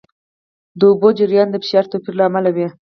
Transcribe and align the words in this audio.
د 0.77 0.81
اوبو 0.91 1.09
جریان 1.19 1.47
د 1.51 1.55
فشار 1.63 1.85
توپیر 1.91 2.13
له 2.17 2.23
امله 2.29 2.49
وي. 2.55 2.67